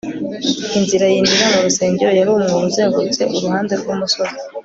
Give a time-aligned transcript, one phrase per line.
[0.77, 4.37] inzira yinjira mu rusengero yari umwobo uzengurutse uruhande rw'umusozi